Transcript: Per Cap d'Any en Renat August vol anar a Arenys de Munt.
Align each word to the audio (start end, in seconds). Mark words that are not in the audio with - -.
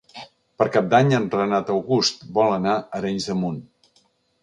Per 0.61 0.65
Cap 0.75 0.87
d'Any 0.93 1.13
en 1.17 1.27
Renat 1.35 1.71
August 1.75 2.27
vol 2.41 2.53
anar 2.57 2.75
a 2.75 2.83
Arenys 3.01 3.33
de 3.33 3.41
Munt. 3.45 3.65